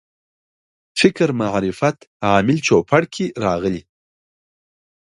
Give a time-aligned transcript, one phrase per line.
[0.99, 1.97] فکر معرفت
[2.27, 3.81] عامل چوپړ کې راغلي.